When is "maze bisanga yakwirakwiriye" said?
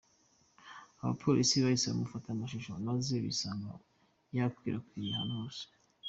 2.87-5.11